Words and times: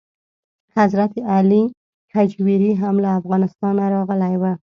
حضرت 0.77 1.11
علي 1.33 1.63
هجویري 2.15 2.71
هم 2.81 2.95
له 3.03 3.09
افغانستانه 3.19 3.83
راغلی 3.95 4.33
و. 4.41 4.43